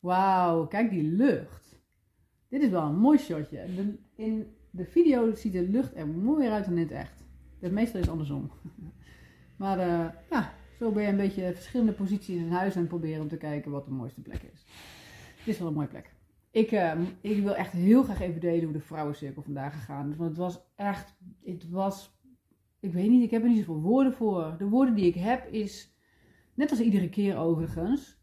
Wauw, 0.00 0.66
kijk 0.66 0.90
die 0.90 1.02
lucht. 1.02 1.80
Dit 2.48 2.62
is 2.62 2.68
wel 2.70 2.82
een 2.82 2.98
mooi 2.98 3.18
shotje. 3.18 3.64
De- 3.76 3.98
in 4.14 4.46
de 4.70 4.84
video 4.84 5.34
ziet 5.34 5.52
de 5.52 5.68
lucht 5.68 5.96
er 5.96 6.08
mooier 6.08 6.52
uit 6.52 6.64
dan 6.64 6.74
in 6.74 6.82
het 6.82 6.90
echt. 6.90 7.24
Het 7.60 7.72
meestal 7.72 8.00
is 8.00 8.08
andersom. 8.08 8.50
Maar 9.56 9.78
eh, 9.78 10.06
ja, 10.30 10.52
zo 10.78 10.92
ben 10.92 11.02
je 11.02 11.08
een 11.08 11.16
beetje 11.16 11.52
verschillende 11.54 11.92
posities 11.92 12.36
in 12.36 12.50
huis 12.50 12.74
het 12.74 12.88
proberen 12.88 13.22
om 13.22 13.28
te 13.28 13.36
kijken 13.36 13.70
wat 13.70 13.84
de 13.84 13.90
mooiste 13.90 14.20
plek 14.22 14.42
is. 14.42 14.64
Dit 15.44 15.54
is 15.54 15.58
wel 15.58 15.68
een 15.68 15.74
mooie 15.74 15.86
plek. 15.88 16.14
Ik, 16.50 16.70
eh, 16.72 17.00
ik 17.20 17.42
wil 17.42 17.54
echt 17.54 17.72
heel 17.72 18.02
graag 18.02 18.20
even 18.20 18.40
delen 18.40 18.64
hoe 18.64 18.72
de 18.72 18.80
vrouwencirkel 18.80 19.42
vandaag 19.42 19.72
gegaan 19.72 20.10
is. 20.10 20.16
Want 20.16 20.28
het 20.28 20.38
was 20.38 20.60
echt, 20.74 21.14
het 21.44 21.70
was, 21.70 22.18
ik 22.80 22.92
weet 22.92 23.10
niet, 23.10 23.22
ik 23.22 23.30
heb 23.30 23.42
er 23.42 23.48
niet 23.48 23.58
zoveel 23.58 23.80
woorden 23.80 24.12
voor. 24.12 24.54
De 24.58 24.68
woorden 24.68 24.94
die 24.94 25.06
ik 25.06 25.14
heb 25.14 25.46
is, 25.52 25.94
net 26.54 26.70
als 26.70 26.80
iedere 26.80 27.08
keer 27.08 27.36
overigens, 27.36 28.17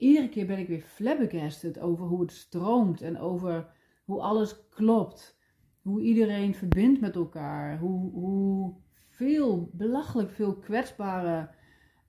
iedere 0.00 0.28
keer 0.28 0.46
ben 0.46 0.58
ik 0.58 0.68
weer 0.68 0.80
flabbergasted 0.82 1.78
over 1.78 2.06
hoe 2.06 2.20
het 2.20 2.32
stroomt 2.32 3.02
en 3.02 3.18
over 3.18 3.72
hoe 4.04 4.20
alles 4.20 4.68
klopt. 4.68 5.38
Hoe 5.82 6.00
iedereen 6.00 6.54
verbindt 6.54 7.00
met 7.00 7.14
elkaar. 7.14 7.78
Hoe, 7.78 8.12
hoe 8.12 8.74
veel, 9.08 9.70
belachelijk 9.72 10.30
veel 10.30 10.54
kwetsbare, 10.54 11.50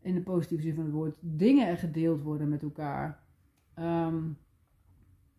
in 0.01 0.13
de 0.13 0.21
positieve 0.21 0.63
zin 0.63 0.75
van 0.75 0.83
het 0.83 0.93
woord, 0.93 1.17
dingen 1.21 1.67
er 1.67 1.77
gedeeld 1.77 2.21
worden 2.21 2.49
met 2.49 2.63
elkaar. 2.63 3.23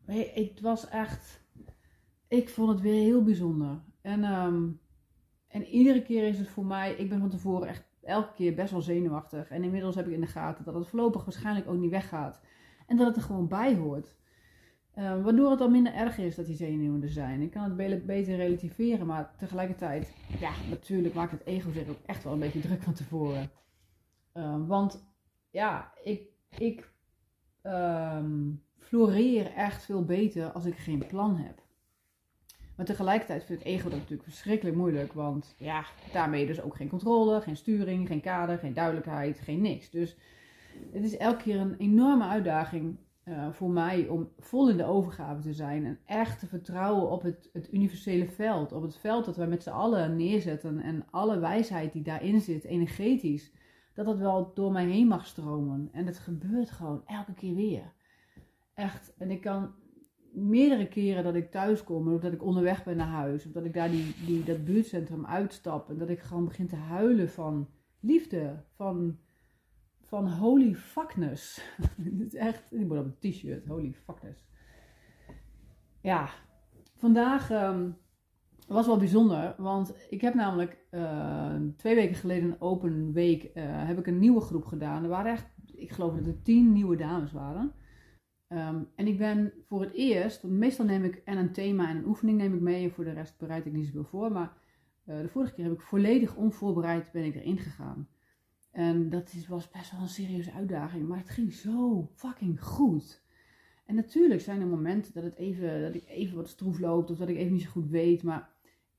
Hey, 0.04 0.30
het 0.34 0.60
was 0.60 0.88
echt, 0.88 1.44
ik 2.28 2.48
vond 2.48 2.68
het 2.68 2.80
weer 2.80 3.02
heel 3.02 3.22
bijzonder. 3.22 3.82
En, 4.00 4.24
ehm, 4.24 4.70
en 5.48 5.64
iedere 5.64 6.02
keer 6.02 6.28
is 6.28 6.38
het 6.38 6.48
voor 6.48 6.66
mij, 6.66 6.94
ik 6.94 7.08
ben 7.08 7.20
van 7.20 7.30
tevoren 7.30 7.68
echt 7.68 7.91
elke 8.04 8.32
keer 8.34 8.54
best 8.54 8.70
wel 8.72 8.80
zenuwachtig. 8.82 9.48
En 9.50 9.64
inmiddels 9.64 9.94
heb 9.94 10.06
ik 10.06 10.12
in 10.12 10.20
de 10.20 10.26
gaten 10.26 10.64
dat 10.64 10.74
het 10.74 10.88
voorlopig 10.88 11.24
waarschijnlijk 11.24 11.68
ook 11.68 11.78
niet 11.78 11.90
weggaat. 11.90 12.40
En 12.86 12.96
dat 12.96 13.06
het 13.06 13.16
er 13.16 13.22
gewoon 13.22 13.48
bij 13.48 13.76
hoort. 13.76 14.14
Eh, 14.94 15.22
waardoor 15.22 15.50
het 15.50 15.60
al 15.60 15.70
minder 15.70 15.94
erg 15.94 16.18
is 16.18 16.34
dat 16.34 16.46
die 16.46 16.56
zenuwen 16.56 17.02
er 17.02 17.08
zijn. 17.08 17.40
Ik 17.40 17.50
kan 17.50 17.62
het 17.62 17.76
be- 17.76 18.02
beter 18.06 18.36
relativeren, 18.36 19.06
maar 19.06 19.34
tegelijkertijd, 19.36 20.14
ja, 20.40 20.50
natuurlijk 20.70 21.14
maakt 21.14 21.30
het 21.32 21.44
ego 21.44 21.70
zich 21.72 21.88
ook 21.88 22.00
echt 22.06 22.24
wel 22.24 22.32
een 22.32 22.38
beetje 22.38 22.60
druk 22.60 22.82
van 22.82 22.92
tevoren. 22.92 23.50
Eh, 24.32 24.66
want 24.66 25.04
ja, 25.50 25.92
ik, 26.02 26.22
ik 26.58 26.90
ehm, 27.62 28.50
floreer 28.78 29.52
echt 29.54 29.84
veel 29.84 30.04
beter 30.04 30.50
als 30.52 30.64
ik 30.64 30.76
geen 30.76 31.06
plan 31.06 31.36
heb. 31.36 31.62
Maar 32.76 32.86
tegelijkertijd 32.86 33.44
vind 33.44 33.60
ik 33.60 33.66
ego 33.66 33.88
dat 33.88 33.98
natuurlijk 33.98 34.28
verschrikkelijk 34.28 34.76
moeilijk, 34.76 35.12
want 35.12 35.54
ja, 35.58 35.84
daarmee 36.12 36.46
dus 36.46 36.62
ook 36.62 36.76
geen 36.76 36.88
controle, 36.88 37.40
geen 37.40 37.56
sturing, 37.56 38.06
geen 38.06 38.20
kader, 38.20 38.58
geen 38.58 38.74
duidelijkheid, 38.74 39.40
geen 39.40 39.60
niks. 39.60 39.90
Dus 39.90 40.16
het 40.92 41.04
is 41.04 41.16
elke 41.16 41.42
keer 41.42 41.60
een 41.60 41.76
enorme 41.76 42.24
uitdaging 42.24 42.96
eh, 43.22 43.52
voor 43.52 43.70
mij 43.70 44.08
om 44.08 44.28
vol 44.38 44.70
in 44.70 44.76
de 44.76 44.84
overgave 44.84 45.40
te 45.40 45.52
zijn 45.52 45.84
en 45.84 45.98
echt 46.06 46.38
te 46.38 46.46
vertrouwen 46.46 47.10
op 47.10 47.22
het, 47.22 47.50
het 47.52 47.72
universele 47.72 48.28
veld, 48.28 48.72
op 48.72 48.82
het 48.82 48.96
veld 48.96 49.24
dat 49.24 49.36
wij 49.36 49.46
met 49.46 49.62
z'n 49.62 49.70
allen 49.70 50.16
neerzetten 50.16 50.80
en 50.80 51.06
alle 51.10 51.38
wijsheid 51.38 51.92
die 51.92 52.02
daarin 52.02 52.40
zit, 52.40 52.64
energetisch, 52.64 53.52
dat 53.94 54.06
dat 54.06 54.18
wel 54.18 54.50
door 54.54 54.72
mij 54.72 54.86
heen 54.86 55.06
mag 55.06 55.26
stromen. 55.26 55.88
En 55.92 56.06
het 56.06 56.18
gebeurt 56.18 56.70
gewoon 56.70 57.02
elke 57.06 57.34
keer 57.34 57.54
weer. 57.54 57.92
Echt. 58.74 59.12
En 59.18 59.30
ik 59.30 59.40
kan 59.40 59.74
meerdere 60.32 60.88
keren 60.88 61.24
dat 61.24 61.34
ik 61.34 61.50
thuis 61.50 61.84
kom, 61.84 62.14
of 62.14 62.20
dat 62.20 62.32
ik 62.32 62.42
onderweg 62.42 62.84
ben 62.84 62.96
naar 62.96 63.06
huis, 63.06 63.46
of 63.46 63.52
dat 63.52 63.64
ik 63.64 63.74
daar 63.74 63.90
die, 63.90 64.14
die, 64.26 64.44
dat 64.44 64.64
buurtcentrum 64.64 65.26
uitstap 65.26 65.88
en 65.88 65.98
dat 65.98 66.08
ik 66.08 66.20
gewoon 66.20 66.44
begin 66.44 66.68
te 66.68 66.76
huilen 66.76 67.30
van 67.30 67.68
liefde, 68.00 68.64
van, 68.76 69.18
van 70.00 70.28
holy 70.28 70.74
fuckness. 70.74 71.62
Het 72.02 72.20
is 72.20 72.34
echt, 72.34 72.70
die 72.70 72.86
moet 72.86 72.98
op 72.98 73.04
een 73.04 73.30
t-shirt, 73.30 73.66
holy 73.66 73.92
fuckness. 74.04 74.44
Ja, 76.00 76.28
vandaag 76.96 77.50
ehm, 77.50 77.90
was 78.66 78.86
wel 78.86 78.96
bijzonder, 78.96 79.54
want 79.58 79.94
ik 80.08 80.20
heb 80.20 80.34
namelijk 80.34 80.86
eh, 80.90 81.54
twee 81.76 81.94
weken 81.94 82.16
geleden 82.16 82.50
een 82.50 82.60
open 82.60 83.12
week, 83.12 83.44
eh, 83.44 83.64
heb 83.66 83.98
ik 83.98 84.06
een 84.06 84.18
nieuwe 84.18 84.40
groep 84.40 84.64
gedaan. 84.64 85.02
Er 85.02 85.08
waren 85.08 85.32
echt, 85.32 85.46
ik 85.74 85.90
geloof 85.90 86.14
dat 86.14 86.26
er 86.26 86.42
tien 86.42 86.72
nieuwe 86.72 86.96
dames 86.96 87.32
waren. 87.32 87.72
Ehm, 88.52 88.82
en 88.94 89.06
ik 89.06 89.18
ben 89.18 89.52
voor 89.66 89.80
het 89.80 89.92
eerst, 89.92 90.42
want 90.42 90.54
meestal 90.54 90.84
neem 90.84 91.04
ik 91.04 91.22
en 91.24 91.38
een 91.38 91.52
thema 91.52 91.88
en 91.88 91.96
een 91.96 92.06
oefening 92.06 92.38
neem 92.38 92.54
ik 92.54 92.60
mee. 92.60 92.84
En 92.84 92.90
voor 92.90 93.04
de 93.04 93.12
rest 93.12 93.38
bereid 93.38 93.66
ik 93.66 93.72
niet 93.72 93.86
zoveel 93.86 94.04
voor. 94.04 94.32
Maar 94.32 94.52
eh, 95.04 95.20
de 95.20 95.28
vorige 95.28 95.52
keer 95.52 95.64
heb 95.64 95.72
ik 95.72 95.80
volledig 95.80 96.36
onvoorbereid 96.36 97.12
ben 97.12 97.24
ik 97.24 97.34
erin 97.34 97.58
gegaan. 97.58 98.08
En 98.70 99.10
dat 99.10 99.32
is, 99.32 99.48
was 99.48 99.70
best 99.70 99.90
wel 99.90 100.00
een 100.00 100.08
serieuze 100.08 100.52
uitdaging. 100.52 101.08
Maar 101.08 101.18
het 101.18 101.30
ging 101.30 101.52
zo 101.52 102.10
fucking 102.14 102.62
goed. 102.62 103.22
En 103.86 103.94
natuurlijk 103.94 104.40
zijn 104.40 104.60
er 104.60 104.66
momenten 104.66 105.12
dat, 105.14 105.22
het 105.22 105.36
even, 105.36 105.82
dat 105.82 105.94
ik 105.94 106.08
even 106.08 106.36
wat 106.36 106.48
stroef 106.48 106.78
loopt. 106.78 107.10
Of 107.10 107.18
dat 107.18 107.28
ik 107.28 107.36
even 107.36 107.52
niet 107.52 107.62
zo 107.62 107.70
goed 107.70 107.88
weet. 107.88 108.22
Maar 108.22 108.50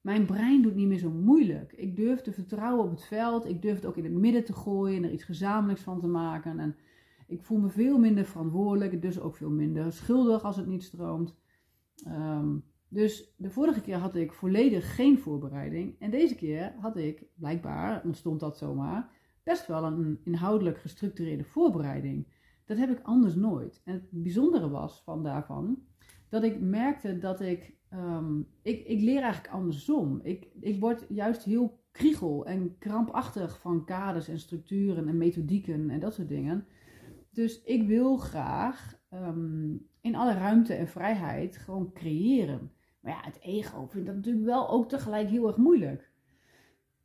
mijn 0.02 0.25
brein 0.25 0.62
doet 0.62 0.75
niet 0.75 0.88
meer 0.88 0.97
zo 0.97 1.09
moeilijk. 1.09 1.74
Ik 1.74 1.96
durf 1.96 2.22
te 2.22 2.31
vertrouwen 2.31 2.85
op 2.85 2.91
het 2.91 3.03
veld. 3.03 3.46
Ik 3.46 3.62
durf 3.62 3.75
het 3.75 3.85
ook 3.85 3.97
in 3.97 4.03
het 4.03 4.14
midden 4.14 4.44
te 4.44 4.53
gooien. 4.53 4.97
En 4.97 5.03
er 5.03 5.12
iets 5.12 5.24
gezamenlijks 5.24 5.81
van 5.81 6.00
te 6.00 6.08
maken. 6.08 6.59
En 6.59 6.75
ik 7.33 7.44
voel 7.44 7.59
me 7.59 7.69
veel 7.69 7.97
minder 7.97 8.25
verantwoordelijk, 8.25 9.01
dus 9.01 9.19
ook 9.19 9.35
veel 9.35 9.49
minder 9.49 9.91
schuldig 9.91 10.44
als 10.44 10.55
het 10.55 10.67
niet 10.67 10.83
stroomt. 10.83 11.35
Ehm, 12.05 12.57
dus 12.88 13.33
de 13.38 13.49
vorige 13.49 13.81
keer 13.81 13.97
had 13.97 14.16
ik 14.16 14.33
volledig 14.33 14.95
geen 14.95 15.19
voorbereiding. 15.19 15.95
En 15.99 16.11
deze 16.11 16.35
keer 16.35 16.73
had 16.79 16.97
ik, 16.97 17.25
blijkbaar 17.35 18.03
ontstond 18.03 18.39
dat 18.39 18.57
zomaar, 18.57 19.09
best 19.43 19.67
wel 19.67 19.83
een 19.83 20.19
inhoudelijk 20.23 20.77
gestructureerde 20.77 21.43
voorbereiding. 21.43 22.27
Dat 22.66 22.77
heb 22.77 22.89
ik 22.89 22.99
anders 23.03 23.35
nooit. 23.35 23.81
En 23.85 23.93
het 23.93 24.09
bijzondere 24.09 24.69
was 24.69 25.01
van 25.05 25.23
daarvan, 25.23 25.83
dat 26.29 26.43
ik 26.43 26.59
merkte 26.59 27.17
dat 27.17 27.41
ik, 27.41 27.75
ehm, 27.89 28.39
ik, 28.61 28.85
ik 28.88 29.01
leer 29.01 29.22
eigenlijk 29.22 29.53
andersom. 29.53 30.19
Ik, 30.23 30.47
ik 30.59 30.79
word 30.79 31.05
juist 31.09 31.43
heel 31.43 31.81
kriegel 31.91 32.45
en 32.45 32.77
krampachtig 32.77 33.59
van 33.59 33.85
kaders 33.85 34.27
en 34.27 34.39
structuren 34.39 35.07
en 35.07 35.17
methodieken 35.17 35.89
en 35.89 35.99
dat 35.99 36.13
soort 36.13 36.27
dingen. 36.27 36.66
Dus 37.33 37.61
ik 37.63 37.88
wil 37.88 38.17
graag 38.17 38.99
ehm, 39.09 39.75
in 40.01 40.16
alle 40.16 40.33
ruimte 40.33 40.73
en 40.73 40.88
vrijheid 40.88 41.57
gewoon 41.57 41.91
creëren. 41.94 42.71
Maar 42.99 43.11
ja, 43.11 43.21
het 43.23 43.39
ego 43.41 43.88
vindt 43.88 44.07
dat 44.07 44.16
natuurlijk 44.16 44.45
wel 44.45 44.69
ook 44.69 44.89
tegelijk 44.89 45.29
heel 45.29 45.47
erg 45.47 45.57
moeilijk. 45.57 46.11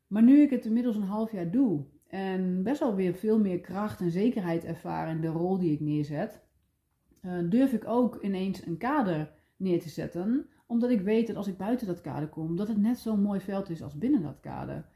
Maar 0.06 0.22
nu 0.22 0.40
ik 0.40 0.50
het 0.50 0.64
inmiddels 0.64 0.96
een 0.96 1.02
half 1.02 1.32
jaar 1.32 1.50
doe 1.50 1.84
en 2.06 2.62
best 2.62 2.80
wel 2.80 2.94
weer 2.94 3.14
veel 3.14 3.38
meer 3.38 3.60
kracht 3.60 4.00
en 4.00 4.10
zekerheid 4.10 4.64
ervaar 4.64 5.10
in 5.10 5.20
de 5.20 5.28
rol 5.28 5.58
die 5.58 5.72
ik 5.72 5.80
neerzet, 5.80 6.42
eh, 7.20 7.38
durf 7.48 7.72
ik 7.72 7.86
ook 7.86 8.22
ineens 8.22 8.66
een 8.66 8.76
kader 8.76 9.30
neer 9.56 9.80
te 9.80 9.88
zetten. 9.88 10.48
Omdat 10.66 10.90
ik 10.90 11.00
weet 11.00 11.26
dat 11.26 11.36
als 11.36 11.46
ik 11.46 11.56
buiten 11.56 11.86
dat 11.86 12.00
kader 12.00 12.28
kom, 12.28 12.56
dat 12.56 12.68
het 12.68 12.78
net 12.78 12.98
zo'n 12.98 13.22
mooi 13.22 13.40
veld 13.40 13.70
is 13.70 13.82
als 13.82 13.98
binnen 13.98 14.22
dat 14.22 14.40
kader. 14.40 14.88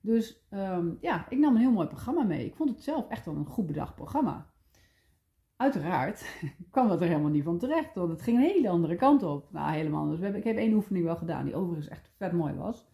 Dus 0.00 0.46
ehm, 0.50 0.90
ja, 1.00 1.30
ik 1.30 1.38
nam 1.38 1.54
een 1.54 1.60
heel 1.60 1.72
mooi 1.72 1.86
programma 1.86 2.22
mee. 2.22 2.46
Ik 2.46 2.56
vond 2.56 2.70
het 2.70 2.82
zelf 2.82 3.08
echt 3.08 3.26
wel 3.26 3.36
een 3.36 3.46
goed 3.46 3.66
bedacht 3.66 3.94
programma. 3.94 4.52
Uiteraard 5.64 6.24
kwam 6.70 6.88
dat 6.88 7.00
er 7.00 7.08
helemaal 7.08 7.30
niet 7.30 7.44
van 7.44 7.58
terecht, 7.58 7.94
want 7.94 8.10
het 8.10 8.22
ging 8.22 8.36
een 8.36 8.42
hele 8.42 8.68
andere 8.68 8.96
kant 8.96 9.22
op. 9.22 9.52
Nou, 9.52 9.72
helemaal 9.72 10.00
anders. 10.00 10.34
Ik 10.34 10.44
heb 10.44 10.56
één 10.56 10.72
oefening 10.72 11.04
wel 11.04 11.16
gedaan, 11.16 11.44
die 11.44 11.54
overigens 11.54 11.88
echt 11.88 12.10
vet 12.16 12.32
mooi 12.32 12.54
was. 12.54 12.86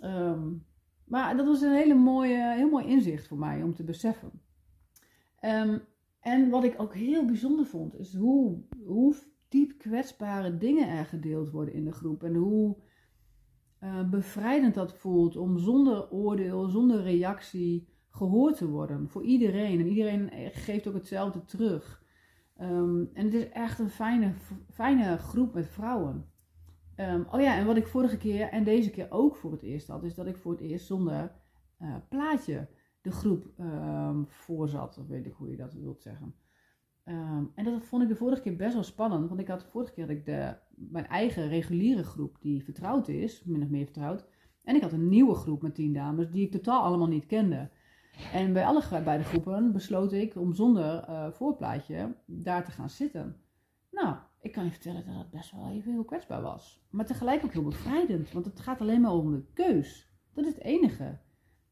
Ehm, 0.00 0.48
maar 1.04 1.36
dat 1.36 1.46
was 1.46 1.60
een 1.60 1.72
hele 1.72 1.94
mooie, 1.94 2.54
heel 2.54 2.68
mooi 2.68 2.86
inzicht 2.86 3.28
voor 3.28 3.38
mij 3.38 3.62
om 3.62 3.74
te 3.74 3.84
beseffen. 3.84 4.30
Ehm, 5.38 5.78
en 6.20 6.50
wat 6.50 6.64
ik 6.64 6.80
ook 6.80 6.94
heel 6.94 7.24
bijzonder 7.24 7.66
vond, 7.66 7.98
is 7.98 8.14
hoe, 8.14 8.62
hoe 8.84 9.14
diep 9.48 9.78
kwetsbare 9.78 10.58
dingen 10.58 10.88
er 10.88 11.04
gedeeld 11.04 11.50
worden 11.50 11.74
in 11.74 11.84
de 11.84 11.92
groep. 11.92 12.22
En 12.22 12.34
hoe 12.34 12.76
eh, 13.78 14.08
bevrijdend 14.10 14.74
dat 14.74 14.94
voelt 14.94 15.36
om 15.36 15.58
zonder 15.58 16.10
oordeel, 16.10 16.68
zonder 16.68 17.02
reactie 17.02 17.88
gehoord 18.10 18.56
te 18.56 18.68
worden 18.68 19.08
voor 19.08 19.22
iedereen. 19.22 19.80
En 19.80 19.86
iedereen 19.86 20.30
geeft 20.52 20.88
ook 20.88 20.94
hetzelfde 20.94 21.44
terug. 21.44 22.02
Um, 22.60 23.10
en 23.12 23.24
het 23.24 23.34
is 23.34 23.48
echt 23.48 23.78
een 23.78 23.90
fijne, 23.90 24.32
fijne 24.70 25.16
groep 25.18 25.54
met 25.54 25.68
vrouwen. 25.68 26.26
Um, 26.96 27.26
oh 27.30 27.40
ja, 27.40 27.56
en 27.56 27.66
wat 27.66 27.76
ik 27.76 27.86
vorige 27.86 28.16
keer 28.16 28.48
en 28.48 28.64
deze 28.64 28.90
keer 28.90 29.06
ook 29.10 29.36
voor 29.36 29.52
het 29.52 29.62
eerst 29.62 29.88
had, 29.88 30.04
is 30.04 30.14
dat 30.14 30.26
ik 30.26 30.36
voor 30.36 30.52
het 30.52 30.60
eerst 30.60 30.86
zonder 30.86 31.32
uh, 31.82 31.94
plaatje 32.08 32.68
de 33.00 33.10
groep 33.10 33.46
um, 33.60 34.26
voorzat. 34.28 34.98
Of 34.98 35.06
weet 35.06 35.26
ik 35.26 35.32
hoe 35.32 35.50
je 35.50 35.56
dat 35.56 35.72
wilt 35.72 36.02
zeggen. 36.02 36.34
en 37.54 37.64
dat 37.64 37.84
vond 37.84 38.02
ik 38.02 38.08
de 38.08 38.16
vorige 38.16 38.42
keer 38.42 38.56
best 38.56 38.74
wel 38.74 38.82
spannend. 38.82 39.28
Want 39.28 39.40
ik 39.40 39.48
had 39.48 39.60
de 39.60 39.66
vorige 39.66 39.92
keer 39.92 40.06
had 40.06 40.16
ik 40.16 40.24
de, 40.24 40.54
mijn 40.74 41.06
eigen 41.06 41.48
reguliere 41.48 42.04
groep 42.04 42.36
die 42.40 42.64
vertrouwd 42.64 43.08
is, 43.08 43.44
min 43.44 43.62
of 43.62 43.68
meer 43.68 43.84
vertrouwd. 43.84 44.24
En 44.62 44.76
ik 44.76 44.82
had 44.82 44.92
een 44.92 45.08
nieuwe 45.08 45.34
groep 45.34 45.62
met 45.62 45.74
tien 45.74 45.92
dames 45.92 46.30
die 46.30 46.44
ik 46.44 46.50
totaal 46.50 46.82
allemaal 46.82 47.08
niet 47.08 47.26
kende. 47.26 47.70
En 48.32 48.52
bij 48.52 48.64
alle 48.64 49.02
beide 49.04 49.24
groepen 49.24 49.72
besloot 49.72 50.12
ik 50.12 50.36
om 50.36 50.54
zonder 50.54 51.08
uh, 51.08 51.30
voorplaatje 51.30 52.14
daar 52.26 52.64
te 52.64 52.70
gaan 52.70 52.90
zitten. 52.90 53.36
Nou, 53.90 54.16
ik 54.40 54.52
kan 54.52 54.64
je 54.64 54.70
vertellen 54.70 55.06
dat 55.06 55.14
het 55.14 55.30
best 55.30 55.52
wel 55.52 55.70
even 55.70 55.92
heel 55.92 56.04
kwetsbaar 56.04 56.42
was. 56.42 56.82
Maar 56.90 57.06
tegelijk 57.06 57.44
ook 57.44 57.52
heel 57.52 57.62
bevrijdend, 57.62 58.32
want 58.32 58.44
het 58.44 58.60
gaat 58.60 58.80
alleen 58.80 59.00
maar 59.00 59.12
om 59.12 59.30
de 59.30 59.44
keus. 59.54 60.12
Dat 60.32 60.44
is 60.44 60.54
het 60.54 60.62
enige. 60.62 61.18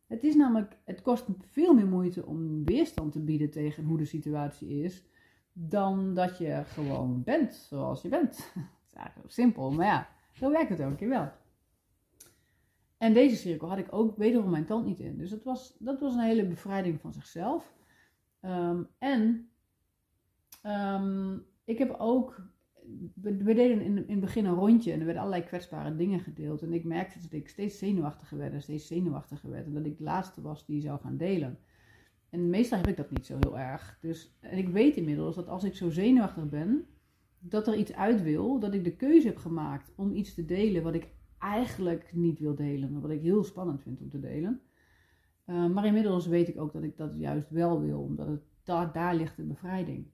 Het 0.06 0.24
is 0.24 0.34
namelijk, 0.34 0.78
het 0.84 1.02
kost 1.02 1.26
veel 1.40 1.74
meer 1.74 1.86
moeite 1.86 2.26
om 2.26 2.64
weerstand 2.64 3.12
te 3.12 3.20
bieden 3.20 3.50
tegen 3.50 3.84
hoe 3.84 3.98
de 3.98 4.04
situatie 4.04 4.82
is, 4.82 5.04
dan 5.52 6.14
dat 6.14 6.38
je 6.38 6.62
gewoon 6.66 7.22
bent 7.22 7.54
zoals 7.54 8.02
je 8.02 8.08
bent. 8.08 8.36
Het 8.88 8.96
is 8.96 9.04
eigenlijk 9.04 9.32
simpel, 9.32 9.70
maar 9.70 9.86
ja, 9.86 10.08
zo 10.32 10.50
werkt 10.50 10.68
het 10.68 10.82
ook 10.82 10.96
keer 10.96 11.08
wel. 11.08 11.30
En 12.98 13.12
deze 13.12 13.36
cirkel 13.36 13.68
had 13.68 13.78
ik 13.78 13.92
ook 13.92 14.16
wederom 14.16 14.50
mijn 14.50 14.66
tand 14.66 14.86
niet 14.86 15.00
in. 15.00 15.18
Dus 15.18 15.30
dat 15.30 15.44
was, 15.44 15.76
dat 15.78 16.00
was 16.00 16.14
een 16.14 16.20
hele 16.20 16.46
bevrijding 16.46 17.00
van 17.00 17.12
zichzelf. 17.12 17.74
Ehm, 18.40 18.82
en 18.98 19.50
ehm, 20.62 21.36
ik 21.64 21.78
heb 21.78 21.94
ook. 21.98 22.40
We, 23.14 23.54
deden 23.54 23.80
in, 23.80 23.96
in 23.96 24.10
het 24.10 24.20
begin 24.20 24.44
een 24.44 24.54
rondje 24.54 24.92
en 24.92 24.98
er 24.98 25.04
werden 25.04 25.22
allerlei 25.22 25.48
kwetsbare 25.48 25.96
dingen 25.96 26.20
gedeeld. 26.20 26.62
En 26.62 26.72
ik 26.72 26.84
merkte 26.84 27.20
dat 27.20 27.32
ik 27.32 27.48
steeds 27.48 27.78
zenuwachtiger 27.78 28.38
werd 28.38 28.52
en 28.52 28.62
steeds 28.62 28.86
zenuwachtiger 28.86 29.50
werd. 29.50 29.66
En 29.66 29.74
dat 29.74 29.84
ik 29.84 29.98
de 29.98 30.04
laatste 30.04 30.42
was 30.42 30.66
die 30.66 30.80
zou 30.80 31.00
gaan 31.00 31.16
delen. 31.16 31.58
En 32.30 32.50
meestal 32.50 32.78
heb 32.78 32.86
ik 32.86 32.96
dat 32.96 33.10
niet 33.10 33.26
zo 33.26 33.36
heel 33.40 33.58
erg. 33.58 33.98
Dus, 34.00 34.36
en 34.40 34.58
ik 34.58 34.68
weet 34.68 34.96
inmiddels 34.96 35.34
dat 35.34 35.48
als 35.48 35.64
ik 35.64 35.74
zo 35.74 35.90
zenuwachtig 35.90 36.48
ben, 36.48 36.86
dat 37.38 37.66
er 37.66 37.76
iets 37.76 37.92
uit 37.92 38.22
wil, 38.22 38.58
dat 38.58 38.74
ik 38.74 38.84
de 38.84 38.96
keuze 38.96 39.26
heb 39.26 39.36
gemaakt 39.36 39.92
om 39.94 40.12
iets 40.12 40.34
te 40.34 40.44
delen 40.44 40.82
wat 40.82 40.94
ik 40.94 41.08
eigenlijk 41.38 42.10
niet 42.12 42.38
wil 42.38 42.54
delen, 42.54 43.00
wat 43.00 43.10
ik 43.10 43.20
heel 43.20 43.44
spannend 43.44 43.82
vind 43.82 44.00
om 44.00 44.08
te 44.08 44.20
delen. 44.20 44.60
Uh, 45.46 45.66
maar 45.68 45.86
inmiddels 45.86 46.26
weet 46.26 46.48
ik 46.48 46.60
ook 46.60 46.72
dat 46.72 46.82
ik 46.82 46.96
dat 46.96 47.14
juist 47.14 47.50
wel 47.50 47.80
wil, 47.80 48.00
omdat 48.00 48.28
daar, 48.64 48.92
daar 48.92 49.14
ligt 49.14 49.36
de 49.36 49.42
bevrijding. 49.42 50.06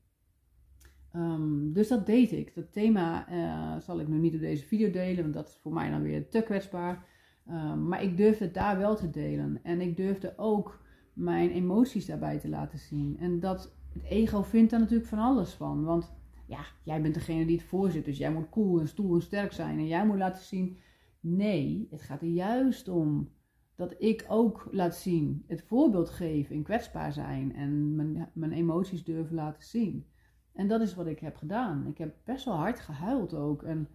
Um, 1.16 1.72
dus 1.72 1.88
dat 1.88 2.06
deed 2.06 2.32
ik. 2.32 2.54
Dat 2.54 2.72
thema 2.72 3.32
uh, 3.32 3.80
zal 3.80 4.00
ik 4.00 4.08
nu 4.08 4.18
niet 4.18 4.34
op 4.34 4.40
deze 4.40 4.66
video 4.66 4.90
delen, 4.90 5.22
want 5.22 5.34
dat 5.34 5.48
is 5.48 5.58
voor 5.62 5.72
mij 5.72 5.90
dan 5.90 6.02
weer 6.02 6.28
te 6.28 6.42
kwetsbaar. 6.42 7.06
Um, 7.48 7.88
maar 7.88 8.02
ik 8.02 8.16
durfde 8.16 8.44
het 8.44 8.54
daar 8.54 8.78
wel 8.78 8.96
te 8.96 9.10
delen. 9.10 9.60
En 9.62 9.80
ik 9.80 9.96
durfde 9.96 10.32
ook 10.36 10.82
mijn 11.12 11.50
emoties 11.50 12.06
daarbij 12.06 12.38
te 12.38 12.48
laten 12.48 12.78
zien. 12.78 13.18
En 13.18 13.40
dat 13.40 13.76
het 13.92 14.02
ego 14.02 14.42
vindt 14.42 14.70
daar 14.70 14.80
natuurlijk 14.80 15.08
van 15.08 15.18
alles 15.18 15.52
van. 15.52 15.84
Want 15.84 16.14
ja, 16.46 16.64
jij 16.82 17.02
bent 17.02 17.14
degene 17.14 17.46
die 17.46 17.56
het 17.56 17.66
voorzit, 17.66 18.04
dus 18.04 18.18
jij 18.18 18.32
moet 18.32 18.48
cool 18.48 18.80
en 18.80 18.88
stoer 18.88 19.14
en 19.14 19.22
sterk 19.22 19.52
zijn. 19.52 19.78
En 19.78 19.86
jij 19.86 20.06
moet 20.06 20.18
laten 20.18 20.42
zien, 20.42 20.78
nee, 21.24 21.86
het 21.90 22.02
gaat 22.02 22.20
er 22.20 22.28
juist 22.28 22.88
om 22.88 23.32
dat 23.74 23.94
ik 23.98 24.24
ook 24.28 24.68
laat 24.70 24.96
zien, 24.96 25.44
het 25.46 25.62
voorbeeld 25.62 26.10
geven 26.10 26.54
in 26.54 26.62
kwetsbaar 26.62 27.12
zijn 27.12 27.54
en 27.54 27.94
mijn, 27.94 28.30
mijn 28.32 28.52
emoties 28.52 29.04
durven 29.04 29.34
laten 29.34 29.62
zien. 29.62 30.06
En 30.52 30.68
dat 30.68 30.80
is 30.80 30.94
wat 30.94 31.06
ik 31.06 31.18
heb 31.18 31.36
gedaan. 31.36 31.86
Ik 31.86 31.98
heb 31.98 32.16
best 32.24 32.44
wel 32.44 32.54
hard 32.54 32.80
gehuild 32.80 33.34
ook. 33.34 33.62
En 33.62 33.88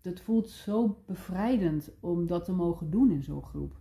het 0.00 0.20
voelt 0.20 0.50
zo 0.50 1.02
bevrijdend 1.06 1.96
om 2.00 2.26
dat 2.26 2.44
te 2.44 2.52
mogen 2.52 2.90
doen 2.90 3.10
in 3.10 3.22
zo'n 3.22 3.42
groep. 3.42 3.80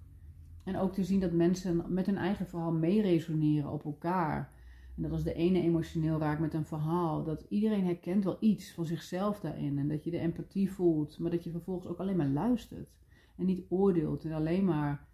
En 0.64 0.78
ook 0.78 0.94
te 0.94 1.04
zien 1.04 1.20
dat 1.20 1.32
mensen 1.32 1.94
met 1.94 2.06
hun 2.06 2.18
eigen 2.18 2.48
verhaal 2.48 2.72
meeresoneren 2.72 3.72
op 3.72 3.86
elkaar. 3.86 4.54
En 4.96 5.02
dat 5.02 5.12
als 5.12 5.24
de 5.24 5.34
ene 5.34 5.62
emotioneel 5.62 6.20
raakt 6.20 6.42
met 6.42 6.54
een 6.54 6.66
verhaal, 6.66 7.24
dat 7.24 7.46
iedereen 7.50 7.86
herkent 7.86 8.24
wel 8.24 8.38
iets 8.40 8.74
van 8.74 8.86
zichzelf 8.86 9.40
daarin. 9.40 9.80
En 9.80 9.88
dat 9.88 10.04
je 10.04 10.12
de 10.12 10.20
empathie 10.20 10.72
voelt, 10.72 11.20
maar 11.20 11.32
dat 11.32 11.44
je 11.44 11.52
vervolgens 11.52 11.88
ook 11.88 12.00
alleen 12.00 12.16
maar 12.16 12.28
luistert. 12.28 12.90
En 13.36 13.46
niet 13.46 13.66
oordeelt 13.70 14.26
en 14.26 14.32
alleen 14.32 14.66
maar, 14.66 15.08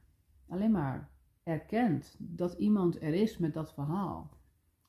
alleen 0.48 0.72
maar 0.72 1.10
erkent 1.44 2.16
dat 2.20 2.54
iemand 2.54 3.02
er 3.02 3.14
is 3.14 3.38
met 3.38 3.54
dat 3.54 3.74
verhaal. 3.74 4.38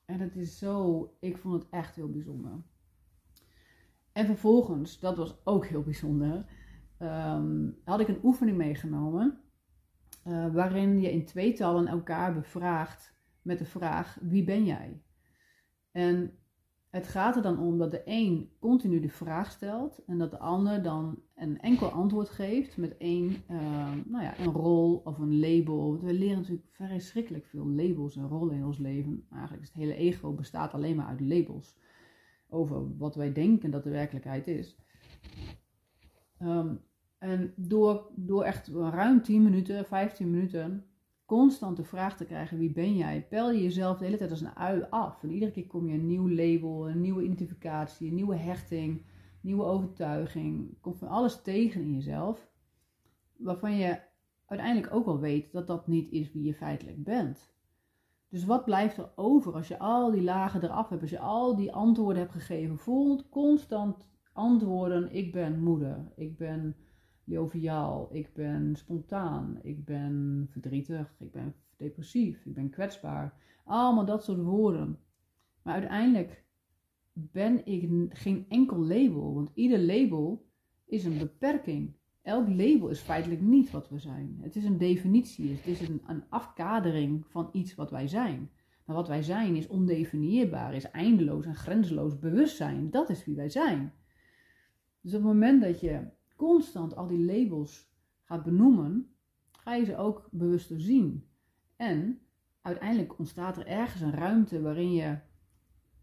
En 0.05 0.17
dat 0.17 0.35
is 0.35 0.57
zo, 0.57 1.07
ik 1.19 1.37
vond 1.37 1.61
het 1.61 1.69
echt 1.69 1.95
heel 1.95 2.09
bijzonder. 2.09 2.51
En 4.11 4.25
vervolgens, 4.25 4.99
dat 4.99 5.17
was 5.17 5.45
ook 5.45 5.65
heel 5.65 5.83
bijzonder, 5.83 6.45
ehm, 6.97 7.69
had 7.83 7.99
ik 7.99 8.07
een 8.07 8.23
oefening 8.23 8.57
meegenomen. 8.57 9.39
Uh, 10.27 10.53
waarin 10.53 10.99
je 10.99 11.11
in 11.11 11.25
tweetallen 11.25 11.87
elkaar 11.87 12.33
bevraagt 12.33 13.15
met 13.41 13.59
de 13.59 13.65
vraag: 13.65 14.17
wie 14.21 14.43
ben 14.43 14.65
jij? 14.65 15.01
En 15.91 16.41
het 16.89 17.07
gaat 17.07 17.35
er 17.35 17.41
dan 17.41 17.59
om 17.59 17.77
dat 17.77 17.91
de 17.91 18.01
een 18.05 18.49
continu 18.59 18.99
de 18.99 19.09
vraag 19.09 19.51
stelt 19.51 20.03
en 20.05 20.17
dat 20.17 20.31
de 20.31 20.39
ander 20.39 20.83
dan 20.83 21.21
een 21.35 21.59
enkel 21.59 21.89
antwoord 21.89 22.29
geeft 22.29 22.77
met 22.77 22.97
één, 22.97 23.43
uh, 23.49 23.91
nou 24.05 24.23
ja, 24.23 24.39
een 24.39 24.51
rol 24.51 25.01
of 25.03 25.17
een 25.17 25.39
label. 25.39 25.99
We 26.01 26.13
leren 26.13 26.37
natuurlijk 26.37 26.67
verschrikkelijk 26.71 27.45
veel 27.45 27.67
labels 27.67 28.15
en 28.15 28.27
rollen 28.27 28.55
in 28.55 28.65
ons 28.65 28.77
leven. 28.77 29.25
Eigenlijk 29.31 29.63
is 29.63 29.67
het 29.67 29.77
hele 29.77 29.95
ego 29.95 30.33
bestaat 30.33 30.73
alleen 30.73 30.95
maar 30.95 31.05
uit 31.05 31.21
labels 31.21 31.77
over 32.49 32.97
wat 32.97 33.15
wij 33.15 33.33
denken 33.33 33.71
dat 33.71 33.83
de 33.83 33.89
werkelijkheid 33.89 34.47
is. 34.47 34.77
Um, 36.41 36.81
en 37.17 37.53
door, 37.55 38.11
door 38.15 38.43
echt 38.43 38.67
ruim 38.67 39.21
10 39.21 39.43
minuten, 39.43 39.85
15 39.85 40.31
minuten 40.31 40.85
constant 41.37 41.77
de 41.77 41.83
vraag 41.83 42.17
te 42.17 42.25
krijgen: 42.25 42.57
wie 42.57 42.71
ben 42.71 42.95
jij? 42.95 43.25
Pel 43.29 43.51
je 43.51 43.63
jezelf 43.63 43.97
de 43.97 44.05
hele 44.05 44.17
tijd 44.17 44.31
als 44.31 44.41
een 44.41 44.55
ui 44.55 44.85
af. 44.89 45.23
En 45.23 45.31
iedere 45.31 45.51
keer 45.51 45.67
kom 45.67 45.87
je 45.87 45.93
een 45.93 46.07
nieuw 46.07 46.29
label, 46.29 46.89
een 46.89 47.01
nieuwe 47.01 47.23
identificatie, 47.23 48.07
een 48.07 48.15
nieuwe 48.15 48.35
hechting, 48.35 49.05
nieuwe 49.41 49.63
overtuiging. 49.63 50.77
Komt 50.81 50.97
van 50.97 51.07
alles 51.07 51.41
tegen 51.41 51.81
in 51.81 51.93
jezelf. 51.93 52.49
Waarvan 53.37 53.77
je 53.77 53.99
uiteindelijk 54.45 54.93
ook 54.93 55.05
wel 55.05 55.19
weet 55.19 55.51
dat 55.51 55.67
dat 55.67 55.87
niet 55.87 56.11
is 56.11 56.31
wie 56.31 56.43
je 56.43 56.53
feitelijk 56.53 57.03
bent. 57.03 57.53
Dus 58.29 58.45
wat 58.45 58.65
blijft 58.65 58.97
er 58.97 59.09
over 59.15 59.53
als 59.53 59.67
je 59.67 59.79
al 59.79 60.11
die 60.11 60.23
lagen 60.23 60.63
eraf 60.63 60.89
hebt, 60.89 61.01
als 61.01 61.11
je 61.11 61.19
al 61.19 61.55
die 61.55 61.73
antwoorden 61.73 62.21
hebt 62.21 62.33
gegeven? 62.33 62.77
Voelt 62.77 63.29
constant 63.29 64.07
antwoorden: 64.33 65.11
ik 65.11 65.31
ben 65.31 65.63
moeder, 65.63 66.11
ik 66.15 66.37
ben 66.37 66.75
joviaal, 67.31 68.09
ik 68.11 68.33
ben 68.33 68.75
spontaan, 68.75 69.59
ik 69.61 69.85
ben 69.85 70.47
verdrietig, 70.49 71.15
ik 71.19 71.31
ben 71.31 71.53
depressief, 71.77 72.45
ik 72.45 72.53
ben 72.53 72.69
kwetsbaar. 72.69 73.33
Allemaal 73.63 74.05
dat 74.05 74.23
soort 74.23 74.41
woorden. 74.41 74.99
Maar 75.61 75.73
uiteindelijk 75.73 76.43
ben 77.13 77.65
ik 77.65 77.89
geen 78.09 78.45
enkel 78.49 78.77
label, 78.77 79.33
want 79.33 79.51
ieder 79.53 79.79
label 79.79 80.45
is 80.85 81.05
een 81.05 81.17
beperking. 81.17 81.93
Elk 82.21 82.47
label 82.47 82.89
is 82.89 82.99
feitelijk 82.99 83.41
niet 83.41 83.71
wat 83.71 83.89
we 83.89 83.99
zijn. 83.99 84.37
Het 84.41 84.55
is 84.55 84.63
een 84.63 84.77
definitie, 84.77 85.51
het 85.51 85.67
is 85.67 85.89
een, 85.89 86.01
een 86.07 86.23
afkadering 86.29 87.25
van 87.27 87.49
iets 87.51 87.75
wat 87.75 87.91
wij 87.91 88.07
zijn. 88.07 88.49
Maar 88.85 88.95
wat 88.95 89.07
wij 89.07 89.23
zijn 89.23 89.55
is 89.55 89.67
ondefinieerbaar, 89.67 90.73
is 90.73 90.91
eindeloos 90.91 91.45
en 91.45 91.55
grenzeloos 91.55 92.19
bewustzijn. 92.19 92.89
Dat 92.89 93.09
is 93.09 93.25
wie 93.25 93.35
wij 93.35 93.49
zijn. 93.49 93.93
Dus 95.01 95.13
op 95.13 95.19
het 95.19 95.31
moment 95.31 95.61
dat 95.61 95.79
je 95.79 96.07
constant 96.41 96.95
al 96.95 97.07
die 97.07 97.25
labels 97.25 97.91
gaat 98.23 98.43
benoemen, 98.43 99.15
ga 99.51 99.75
je 99.75 99.85
ze 99.85 99.97
ook 99.97 100.29
bewuster 100.31 100.81
zien. 100.81 101.27
En 101.75 102.21
uiteindelijk 102.61 103.19
ontstaat 103.19 103.57
er 103.57 103.67
ergens 103.67 104.01
een 104.01 104.13
ruimte 104.13 104.61
waarin 104.61 104.93
je 104.93 105.17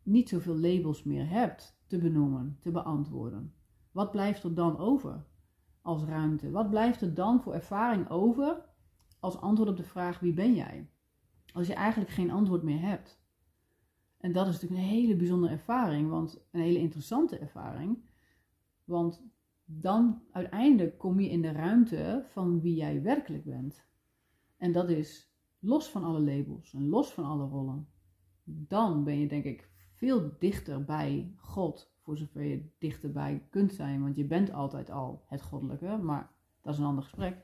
niet 0.03 0.29
zoveel 0.29 0.59
labels 0.59 1.03
meer 1.03 1.29
hebt 1.29 1.79
te 1.87 1.99
benoemen, 1.99 2.57
te 2.61 2.71
beantwoorden. 2.71 3.55
Wat 3.93 4.11
blijft 4.11 4.43
er 4.43 4.55
dan 4.55 4.79
over 4.79 5.27
als 5.83 6.05
ruimte? 6.05 6.51
Wat 6.51 6.71
blijft 6.71 7.01
er 7.01 7.15
dan 7.15 7.41
voor 7.43 7.55
ervaring 7.55 8.11
over 8.11 8.65
als 9.21 9.41
antwoord 9.41 9.71
op 9.71 9.77
de 9.77 9.83
vraag 9.83 10.21
wie 10.21 10.33
ben 10.33 10.55
jij? 10.55 10.91
Als 11.53 11.67
je 11.67 11.75
eigenlijk 11.75 12.11
geen 12.11 12.31
antwoord 12.31 12.63
meer 12.63 12.81
hebt. 12.81 13.23
En 14.19 14.33
dat 14.33 14.47
is 14.47 14.53
natuurlijk 14.53 14.81
een 14.81 14.89
hele 14.89 15.17
bijzondere 15.17 15.53
ervaring, 15.53 16.09
want 16.09 16.47
een 16.51 16.61
hele 16.61 16.79
interessante 16.79 17.39
ervaring. 17.39 18.05
Want 18.85 19.23
dan 19.71 20.23
uiteindelijk 20.33 20.99
kom 20.99 21.21
je 21.21 21.29
in 21.29 21.43
de 21.43 21.53
ruimte 21.53 22.23
van 22.25 22.61
wie 22.61 22.75
jij 22.75 23.03
werkelijk 23.03 23.45
bent. 23.45 23.87
En 24.57 24.73
dat 24.73 24.89
is 24.89 25.35
los 25.59 25.91
van 25.91 26.05
alle 26.05 26.21
labels 26.21 26.75
en 26.75 26.89
los 26.89 27.13
van 27.13 27.25
alle 27.25 27.47
rollen. 27.47 27.89
Dan 28.45 29.05
ben 29.05 29.19
je 29.19 29.29
denk 29.29 29.45
ik 29.45 29.71
veel 29.95 30.37
dichter 30.39 30.85
bij 30.85 31.33
God, 31.37 31.95
voor 31.99 32.17
zover 32.17 32.43
je 32.43 32.71
dichterbij 32.79 33.47
kunt 33.51 33.73
zijn, 33.73 34.03
want 34.03 34.17
je 34.17 34.25
bent 34.25 34.53
altijd 34.53 34.91
al 34.91 35.25
het 35.27 35.43
goddelijke, 35.43 35.97
maar 35.97 36.33
dat 36.61 36.73
is 36.73 36.79
een 36.79 36.87
ander 36.87 37.03
gesprek. 37.03 37.37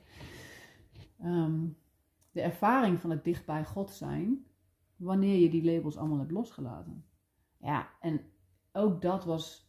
Ehm, 1.19 1.67
de 2.31 2.41
ervaring 2.41 3.01
van 3.01 3.11
het 3.11 3.25
dicht 3.25 3.47
bij 3.47 3.65
God 3.65 3.91
zijn, 3.91 4.47
wanneer 4.97 5.39
je 5.39 5.51
die 5.51 5.65
labels 5.65 5.97
allemaal 5.97 6.19
hebt 6.19 6.31
losgelaten. 6.31 7.05
Ja, 7.59 7.89
en 8.01 8.21
ook 8.73 9.03
dat 9.03 9.25
was 9.25 9.64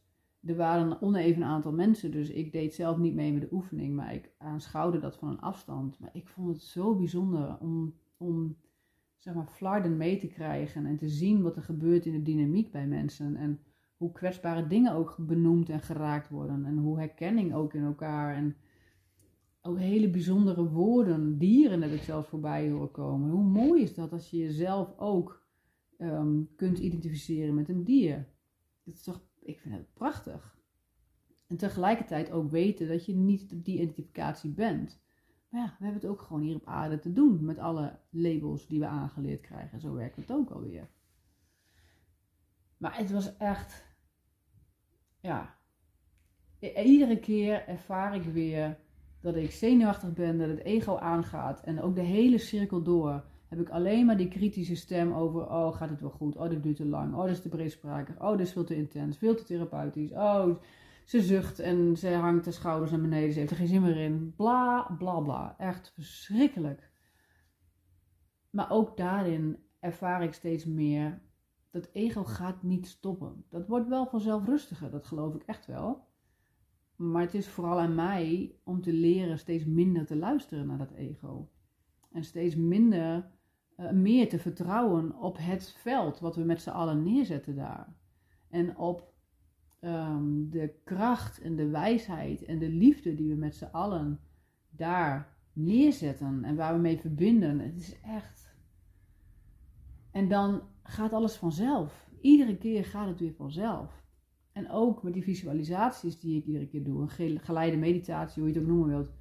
er 0.45 0.55
waren 0.55 0.91
een 0.91 1.01
oneven 1.01 1.43
aantal 1.43 1.71
mensen, 1.71 2.11
dus 2.11 2.29
ik 2.29 2.51
deed 2.51 2.73
zelf 2.73 2.97
niet 2.97 3.13
mee 3.13 3.33
met 3.33 3.41
de 3.41 3.51
oefening, 3.51 3.95
maar 3.95 4.13
ik 4.13 4.31
aanschouwde 4.37 4.99
dat 4.99 5.17
van 5.17 5.29
een 5.29 5.39
afstand. 5.39 5.99
Maar 5.99 6.09
ik 6.13 6.27
vond 6.27 6.47
het 6.47 6.61
zo 6.61 6.95
bijzonder 6.95 7.57
om, 7.59 7.93
om 8.17 8.57
zeg 9.17 9.33
maar, 9.33 9.47
flarden 9.47 9.97
mee 9.97 10.17
te 10.17 10.27
krijgen 10.27 10.85
en 10.85 10.97
te 10.97 11.09
zien 11.09 11.41
wat 11.41 11.55
er 11.55 11.63
gebeurt 11.63 12.05
in 12.05 12.13
de 12.13 12.21
dynamiek 12.21 12.71
bij 12.71 12.87
mensen. 12.87 13.35
En 13.35 13.59
hoe 13.97 14.11
kwetsbare 14.11 14.67
dingen 14.67 14.93
ook 14.93 15.15
benoemd 15.19 15.69
en 15.69 15.81
geraakt 15.81 16.29
worden. 16.29 16.65
En 16.65 16.77
hoe 16.77 16.97
herkenning 16.97 17.53
ook 17.53 17.73
in 17.73 17.83
elkaar. 17.83 18.35
En 18.35 18.55
ook 19.61 19.79
hele 19.79 20.09
bijzondere 20.09 20.69
woorden, 20.69 21.37
dieren 21.37 21.81
heb 21.81 21.91
ik 21.91 22.01
zelfs 22.01 22.27
voorbij 22.27 22.69
horen 22.69 22.91
komen. 22.91 23.29
Hoe 23.29 23.43
mooi 23.43 23.81
is 23.81 23.93
dat 23.93 24.11
als 24.11 24.29
je 24.29 24.37
jezelf 24.37 24.97
ook 24.97 25.45
ehm, 25.97 26.41
kunt 26.55 26.79
identificeren 26.79 27.55
met 27.55 27.69
een 27.69 27.83
dier? 27.83 28.27
Dat 28.83 28.93
is 28.93 29.03
toch 29.03 29.21
ik 29.45 29.59
vind 29.59 29.75
het 29.75 29.93
prachtig. 29.93 30.57
En 31.47 31.57
tegelijkertijd 31.57 32.31
ook 32.31 32.51
weten 32.51 32.87
dat 32.87 33.05
je 33.05 33.15
niet 33.15 33.65
die 33.65 33.75
identificatie 33.75 34.51
bent. 34.51 35.03
Maar 35.49 35.61
ja, 35.61 35.67
we 35.67 35.83
hebben 35.83 36.01
het 36.01 36.11
ook 36.11 36.21
gewoon 36.21 36.41
hier 36.41 36.55
op 36.55 36.67
aarde 36.67 36.99
te 36.99 37.13
doen 37.13 37.45
met 37.45 37.57
alle 37.57 37.99
labels 38.09 38.67
die 38.67 38.79
we 38.79 38.85
aangeleerd 38.85 39.41
krijgen. 39.41 39.79
Zo 39.79 39.93
werkt 39.93 40.15
het 40.15 40.31
ook 40.31 40.49
alweer. 40.49 40.89
Maar 42.77 42.97
het 42.97 43.11
was 43.11 43.37
echt 43.37 43.85
ja, 45.21 45.57
iedere 46.59 47.19
keer 47.19 47.67
ervaar 47.67 48.15
ik 48.15 48.23
weer 48.23 48.79
dat 49.21 49.35
ik 49.35 49.51
zenuwachtig 49.51 50.13
ben, 50.13 50.37
dat 50.37 50.49
het 50.49 50.59
ego 50.59 50.97
aangaat. 50.97 51.63
En 51.63 51.81
ook 51.81 51.95
de 51.95 52.01
hele 52.01 52.37
cirkel 52.37 52.83
door 52.83 53.25
heb 53.49 53.59
ik 53.59 53.69
alleen 53.69 54.05
maar 54.05 54.17
die 54.17 54.27
kritische 54.27 54.75
stem 54.75 55.13
over: 55.13 55.41
oh, 55.41 55.75
gaat 55.75 55.89
het 55.89 56.01
wel 56.01 56.09
goed? 56.09 56.35
Oh, 56.35 56.49
dit 56.49 56.63
duurt 56.63 56.75
te 56.75 56.85
lang. 56.85 57.15
Oh, 57.15 57.21
dit 57.21 57.31
is 57.31 57.41
te 57.41 57.49
breedsprakig. 57.49 58.21
Oh, 58.21 58.31
dit 58.31 58.45
is 58.45 58.51
veel 58.51 58.63
te 58.63 58.75
intens, 58.75 59.17
veel 59.17 59.35
te 59.35 59.43
therapeutisch. 59.43 60.11
Oh, 60.11 60.55
ze 61.05 61.21
zucht 61.21 61.59
en 61.59 61.97
ze 61.97 62.09
hangt 62.09 62.45
de 62.45 62.51
schouders 62.51 62.91
naar 62.91 63.01
beneden. 63.01 63.33
Ze 63.33 63.39
heeft 63.39 63.51
er 63.51 63.57
geen 63.57 63.67
zin 63.67 63.81
meer 63.81 63.97
in. 63.97 64.33
Bla, 64.35 64.95
bla, 64.97 65.19
bla. 65.19 65.55
Echt 65.57 65.91
verschrikkelijk. 65.93 66.91
Maar 68.49 68.71
ook 68.71 68.97
daarin 68.97 69.57
ervaar 69.79 70.23
ik 70.23 70.33
steeds 70.33 70.65
meer 70.65 71.21
dat 71.71 71.89
ego 71.91 72.23
gaat 72.23 72.63
niet 72.63 72.87
stoppen. 72.87 73.45
Dat 73.49 73.67
wordt 73.67 73.87
wel 73.87 74.07
vanzelf 74.07 74.45
rustiger, 74.45 74.91
dat 74.91 75.05
geloof 75.05 75.35
ik 75.35 75.43
echt 75.43 75.65
wel. 75.65 76.07
Maar 76.95 77.21
het 77.21 77.33
is 77.33 77.47
vooral 77.47 77.79
aan 77.79 77.95
mij 77.95 78.55
om 78.63 78.81
te 78.81 78.93
leren 78.93 79.39
steeds 79.39 79.65
minder 79.65 80.05
te 80.05 80.15
luisteren 80.15 80.67
naar 80.67 80.77
dat 80.77 80.91
ego. 80.91 81.51
En 82.11 82.23
steeds 82.23 82.55
minder, 82.55 83.31
uh, 83.77 83.91
meer 83.91 84.29
te 84.29 84.39
vertrouwen 84.39 85.15
op 85.19 85.37
het 85.39 85.75
veld 85.77 86.19
wat 86.19 86.35
we 86.35 86.43
met 86.43 86.61
z'n 86.61 86.69
allen 86.69 87.03
neerzetten 87.03 87.55
daar. 87.55 87.93
En 88.49 88.77
op 88.77 89.13
um, 89.81 90.49
de 90.49 90.73
kracht 90.83 91.41
en 91.41 91.55
de 91.55 91.69
wijsheid 91.69 92.45
en 92.45 92.59
de 92.59 92.69
liefde 92.69 93.15
die 93.15 93.29
we 93.29 93.35
met 93.35 93.55
z'n 93.55 93.69
allen 93.71 94.19
daar 94.69 95.37
neerzetten 95.53 96.43
en 96.43 96.55
waar 96.55 96.73
we 96.73 96.79
mee 96.79 96.99
verbinden. 96.99 97.59
Het 97.59 97.75
is 97.75 98.01
echt. 98.01 98.53
En 100.11 100.27
dan 100.27 100.61
gaat 100.83 101.13
alles 101.13 101.35
vanzelf. 101.35 102.09
Iedere 102.21 102.57
keer 102.57 102.85
gaat 102.85 103.07
het 103.07 103.19
weer 103.19 103.33
vanzelf. 103.33 104.03
En 104.51 104.69
ook 104.69 105.03
met 105.03 105.13
die 105.13 105.23
visualisaties 105.23 106.19
die 106.19 106.37
ik 106.37 106.45
iedere 106.45 106.67
keer 106.67 106.83
doe, 106.83 107.01
een 107.01 107.39
geleide 107.39 107.77
meditatie, 107.77 108.41
hoe 108.41 108.51
je 108.51 108.57
het 108.57 108.63
ook 108.63 108.69
noemen 108.69 108.89
wilt. 108.89 109.11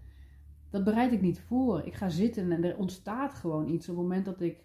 Dat 0.74 0.84
bereid 0.84 1.12
ik 1.12 1.20
niet 1.20 1.40
voor. 1.40 1.82
Ik 1.82 1.94
ga 1.94 2.08
zitten 2.08 2.52
en 2.52 2.64
er 2.64 2.76
ontstaat 2.76 3.34
gewoon 3.34 3.68
iets 3.68 3.88
op 3.88 3.96
het 3.96 4.04
moment 4.04 4.24
dat 4.24 4.40
ik 4.40 4.64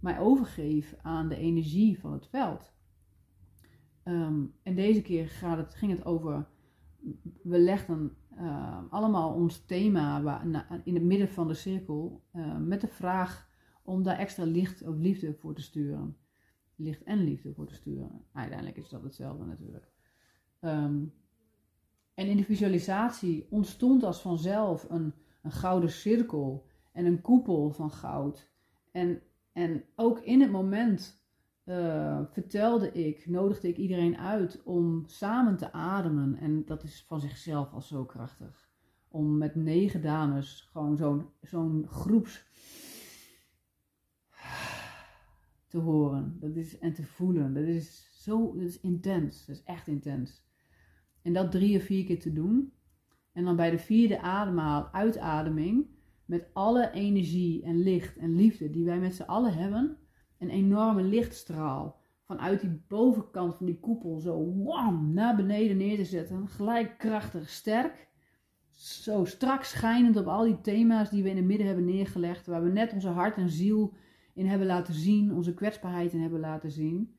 mij 0.00 0.18
overgeef 0.18 0.94
aan 1.02 1.28
de 1.28 1.36
energie 1.36 2.00
van 2.00 2.12
het 2.12 2.26
veld. 2.26 2.72
Ehm, 4.02 4.44
en 4.62 4.74
deze 4.74 5.02
keer 5.02 5.28
gaat 5.28 5.56
het, 5.56 5.74
ging 5.74 5.92
het 5.92 6.04
over, 6.04 6.48
we 7.42 7.58
legden 7.58 8.16
uh, 8.38 8.78
allemaal 8.90 9.34
ons 9.34 9.64
thema 9.64 10.22
waar, 10.22 10.46
in 10.84 10.94
het 10.94 11.02
midden 11.02 11.28
van 11.28 11.48
de 11.48 11.54
cirkel 11.54 12.24
uh, 12.34 12.56
met 12.56 12.80
de 12.80 12.88
vraag 12.88 13.50
om 13.82 14.02
daar 14.02 14.18
extra 14.18 14.44
licht 14.44 14.82
of 14.82 14.96
liefde 14.96 15.34
voor 15.34 15.54
te 15.54 15.62
sturen. 15.62 16.16
Licht 16.76 17.02
en 17.02 17.24
liefde 17.24 17.54
voor 17.54 17.66
te 17.66 17.74
sturen. 17.74 18.24
Uiteindelijk 18.32 18.78
is 18.78 18.88
dat 18.88 19.02
hetzelfde 19.02 19.44
natuurlijk. 19.44 19.90
En 22.20 22.26
in 22.26 22.36
de 22.36 22.44
visualisatie 22.44 23.46
ontstond 23.50 24.02
als 24.02 24.20
vanzelf 24.20 24.86
een, 24.88 25.14
een 25.42 25.52
gouden 25.52 25.90
cirkel 25.90 26.66
en 26.92 27.04
een 27.04 27.20
koepel 27.20 27.70
van 27.70 27.90
goud. 27.90 28.50
En, 28.92 29.22
en 29.52 29.84
ook 29.96 30.20
in 30.20 30.40
het 30.40 30.50
moment 30.50 31.20
uh, 31.64 32.20
vertelde 32.30 32.92
ik, 32.92 33.26
nodigde 33.26 33.68
ik 33.68 33.76
iedereen 33.76 34.18
uit 34.18 34.62
om 34.62 35.04
samen 35.06 35.56
te 35.56 35.72
ademen. 35.72 36.36
En 36.36 36.64
dat 36.64 36.82
is 36.82 37.04
van 37.06 37.20
zichzelf 37.20 37.72
al 37.72 37.80
zo 37.80 38.04
krachtig. 38.04 38.68
Om 39.08 39.38
met 39.38 39.54
negen 39.54 40.02
dames 40.02 40.68
gewoon 40.72 40.96
zo'n 40.96 41.28
zo'n 41.40 41.86
groeps 41.88 42.48
te 45.68 45.78
horen. 45.78 46.36
Dat 46.40 46.56
is, 46.56 46.78
en 46.78 46.92
te 46.92 47.04
voelen. 47.04 47.54
Dat 47.54 47.64
is 47.64 48.08
zo 48.12 48.52
dat 48.54 48.62
is 48.62 48.80
intens. 48.80 49.46
Dat 49.46 49.56
is 49.56 49.62
echt 49.62 49.86
intens. 49.86 50.44
En 51.22 51.32
dat 51.32 51.50
drie 51.50 51.76
of 51.76 51.82
vier 51.82 52.04
keer 52.04 52.20
te 52.20 52.32
doen. 52.32 52.72
En 53.32 53.44
dan 53.44 53.56
bij 53.56 53.70
de 53.70 53.78
vierde 53.78 54.20
ademhaal, 54.20 54.88
uitademing, 54.92 55.86
met 56.24 56.48
alle 56.52 56.90
energie 56.90 57.62
en 57.62 57.82
licht 57.82 58.16
en 58.16 58.34
liefde 58.34 58.70
die 58.70 58.84
wij 58.84 58.98
met 58.98 59.14
z'n 59.14 59.22
allen 59.22 59.54
hebben, 59.54 59.96
een 60.38 60.50
enorme 60.50 61.02
lichtstraal 61.02 62.00
vanuit 62.30 62.60
die 62.60 62.82
bovenkant 62.88 63.54
van 63.54 63.66
die 63.66 63.80
koepel 63.80 64.18
zo 64.18 64.62
wam, 64.62 65.12
naar 65.12 65.36
beneden 65.36 65.76
neer 65.76 65.96
te 65.96 66.04
zetten. 66.04 66.48
Gelijk 66.48 66.98
krachtig, 66.98 67.48
sterk. 67.48 68.08
Zo 68.72 69.24
strak 69.24 69.64
schijnend 69.64 70.16
op 70.16 70.26
al 70.26 70.44
die 70.44 70.60
thema's 70.60 71.10
die 71.10 71.22
we 71.22 71.28
in 71.28 71.36
het 71.36 71.44
midden 71.44 71.66
hebben 71.66 71.84
neergelegd. 71.84 72.46
Waar 72.46 72.62
we 72.62 72.70
net 72.70 72.92
onze 72.92 73.08
hart 73.08 73.36
en 73.36 73.50
ziel 73.50 73.94
in 74.34 74.46
hebben 74.46 74.66
laten 74.66 74.94
zien. 74.94 75.34
Onze 75.34 75.54
kwetsbaarheid 75.54 76.12
in 76.12 76.20
hebben 76.20 76.40
laten 76.40 76.70
zien. 76.70 77.16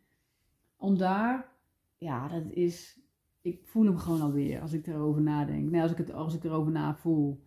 Om 0.77 0.97
daar, 0.97 1.51
ja, 1.97 2.27
dat 2.27 2.43
is, 2.49 3.00
ik 3.41 3.59
voel 3.63 3.85
hem 3.85 3.97
gewoon 3.97 4.21
alweer 4.21 4.61
als 4.61 4.73
ik 4.73 4.87
erover 4.87 5.21
nadenk. 5.21 5.69
Nee, 5.69 5.81
als 5.81 5.91
ik, 5.91 5.97
het, 5.97 6.13
als 6.13 6.35
ik 6.35 6.43
erover 6.43 6.71
na 6.71 6.95
voel. 6.95 7.43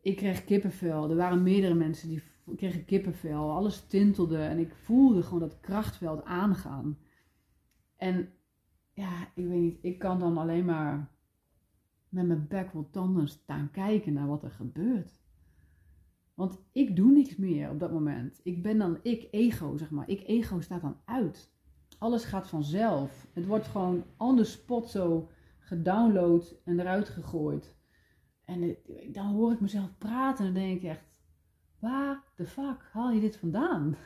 Ik 0.00 0.16
kreeg 0.16 0.44
kippenvel. 0.44 1.10
Er 1.10 1.16
waren 1.16 1.42
meerdere 1.42 1.74
mensen 1.74 2.08
die 2.08 2.22
een 2.44 2.84
kippenvel, 2.84 3.50
alles 3.50 3.86
tintelde 3.86 4.38
en 4.38 4.58
ik 4.58 4.74
voelde 4.74 5.22
gewoon 5.22 5.40
dat 5.40 5.60
krachtveld 5.60 6.24
aangaan. 6.24 6.98
En 7.96 8.28
ja, 8.92 9.22
ik 9.34 9.46
weet 9.46 9.60
niet, 9.60 9.78
ik 9.82 9.98
kan 9.98 10.18
dan 10.18 10.38
alleen 10.38 10.64
maar 10.64 11.10
met 12.08 12.26
mijn 12.26 12.46
bek 12.48 12.70
vol 12.70 12.90
tanden 12.90 13.28
staan 13.28 13.70
kijken 13.70 14.12
naar 14.12 14.26
wat 14.26 14.42
er 14.42 14.50
gebeurt. 14.50 15.20
Want 16.34 16.62
ik 16.72 16.96
doe 16.96 17.12
niks 17.12 17.36
meer 17.36 17.70
op 17.70 17.78
dat 17.78 17.92
moment. 17.92 18.40
Ik 18.42 18.62
ben 18.62 18.78
dan 18.78 18.98
ik 19.02 19.28
ego, 19.30 19.76
zeg 19.76 19.90
maar. 19.90 20.08
Ik 20.08 20.22
ego 20.26 20.60
staat 20.60 20.80
dan 20.80 20.96
uit. 21.04 21.52
Alles 22.00 22.24
gaat 22.24 22.48
vanzelf. 22.48 23.26
Het 23.32 23.46
wordt 23.46 23.66
gewoon 23.66 24.04
on 24.16 24.36
the 24.36 24.44
spot 24.44 24.90
zo 24.90 25.28
gedownload 25.58 26.56
en 26.64 26.80
eruit 26.80 27.08
gegooid. 27.08 27.76
En 28.44 28.76
dan 29.12 29.26
hoor 29.26 29.52
ik 29.52 29.60
mezelf 29.60 29.98
praten 29.98 30.46
en 30.46 30.54
dan 30.54 30.62
denk 30.62 30.76
ik 30.76 30.88
echt, 30.88 31.10
Waar 31.80 32.22
de 32.36 32.46
fuck 32.46 32.88
haal 32.92 33.10
je 33.10 33.20
dit 33.20 33.36
vandaan? 33.36 33.94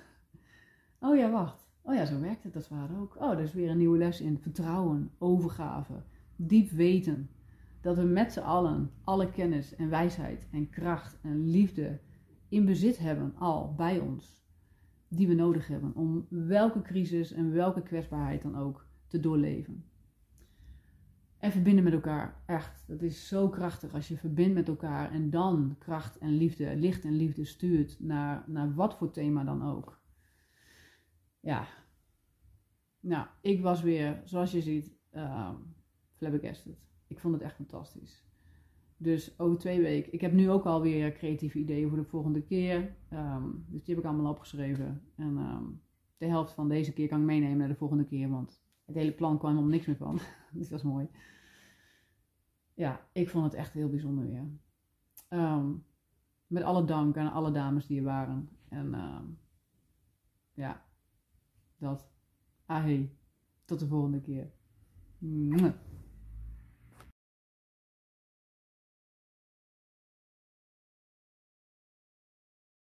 Oh 0.98 1.16
ja, 1.16 1.30
wacht. 1.30 1.68
Oh 1.82 1.94
ja, 1.94 2.04
zo 2.04 2.20
werkt 2.20 2.44
het 2.44 2.56
als 2.56 2.68
waar 2.68 3.00
ook. 3.00 3.16
Oh, 3.16 3.30
er 3.30 3.40
is 3.40 3.52
weer 3.52 3.70
een 3.70 3.78
nieuwe 3.78 3.98
les 3.98 4.20
in 4.20 4.38
vertrouwen, 4.38 5.10
overgave, 5.18 6.02
diep 6.36 6.70
weten. 6.70 7.30
Dat 7.80 7.96
we 7.96 8.02
met 8.02 8.32
z'n 8.32 8.40
allen 8.40 8.90
alle 9.04 9.30
kennis 9.30 9.74
en 9.74 9.88
wijsheid 9.88 10.46
en 10.50 10.70
kracht 10.70 11.18
en 11.22 11.50
liefde 11.50 12.00
in 12.48 12.64
bezit 12.64 12.98
hebben, 12.98 13.34
al 13.38 13.74
bij 13.74 13.98
ons. 13.98 14.43
Die 15.14 15.28
we 15.28 15.34
nodig 15.34 15.68
hebben 15.68 15.94
om 15.94 16.26
welke 16.28 16.82
crisis 16.82 17.32
en 17.32 17.52
welke 17.52 17.82
kwetsbaarheid 17.82 18.42
dan 18.42 18.56
ook 18.56 18.86
te 19.06 19.20
doorleven 19.20 19.84
en 21.44 21.52
verbinden 21.52 21.84
met 21.84 21.92
elkaar. 21.92 22.42
Echt, 22.46 22.84
dat 22.86 23.02
is 23.02 23.28
zo 23.28 23.48
krachtig 23.48 23.94
als 23.94 24.08
je 24.08 24.16
verbindt 24.16 24.54
met 24.54 24.68
elkaar 24.68 25.12
en 25.12 25.30
dan 25.30 25.76
kracht 25.78 26.18
en 26.18 26.36
liefde, 26.36 26.76
licht 26.76 27.04
en 27.04 27.16
liefde 27.16 27.44
stuurt 27.44 28.00
naar, 28.00 28.44
naar 28.46 28.74
wat 28.74 28.96
voor 28.96 29.10
thema 29.10 29.44
dan 29.44 29.62
ook. 29.62 30.00
Ja, 31.40 31.66
nou, 33.00 33.26
ik 33.40 33.62
was 33.62 33.82
weer, 33.82 34.20
zoals 34.24 34.52
je 34.52 34.62
ziet, 34.62 34.96
uh, 35.12 35.50
flabbergasted. 36.16 36.78
Ik 37.06 37.18
vond 37.18 37.34
het 37.34 37.42
echt 37.42 37.54
fantastisch. 37.54 38.24
Dus 39.04 39.38
over 39.38 39.58
twee 39.58 39.80
weken. 39.80 40.12
Ik 40.12 40.20
heb 40.20 40.32
nu 40.32 40.50
ook 40.50 40.64
alweer 40.64 41.12
creatieve 41.12 41.58
ideeën 41.58 41.88
voor 41.88 41.98
de 41.98 42.04
volgende 42.04 42.42
keer. 42.42 42.96
Ehm, 43.08 43.44
dus 43.66 43.84
die 43.84 43.94
heb 43.94 44.04
ik 44.04 44.10
allemaal 44.10 44.32
opgeschreven. 44.32 45.02
En 45.16 45.36
ehm, 45.36 45.64
de 46.16 46.26
helft 46.26 46.52
van 46.52 46.68
deze 46.68 46.92
keer 46.92 47.08
kan 47.08 47.20
ik 47.20 47.26
meenemen 47.26 47.58
naar 47.58 47.68
de 47.68 47.74
volgende 47.74 48.04
keer. 48.04 48.28
Want 48.28 48.62
het 48.84 48.94
hele 48.94 49.12
plan 49.12 49.38
kwam 49.38 49.56
er 49.56 49.64
niks 49.64 49.86
meer 49.86 49.96
van. 49.96 50.18
dus 50.52 50.68
dat 50.68 50.78
is 50.78 50.84
mooi 50.84 51.08
ja, 52.74 53.08
ik 53.12 53.30
vond 53.30 53.44
het 53.44 53.54
echt 53.54 53.72
heel 53.72 53.88
bijzonder 53.88 54.24
weer. 54.24 54.48
Ehm, 55.28 55.72
met 56.46 56.62
alle 56.62 56.84
dank 56.84 57.16
aan 57.16 57.32
alle 57.32 57.50
dames 57.50 57.86
die 57.86 57.98
er 57.98 58.04
waren. 58.04 58.48
En 58.68 58.94
ja, 60.54 60.84
dat. 61.76 62.10
Ahee. 62.66 63.18
Tot 63.64 63.78
de 63.78 63.86
volgende 63.86 64.20
keer. 64.20 64.52